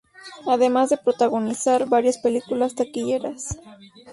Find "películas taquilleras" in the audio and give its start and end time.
2.17-3.59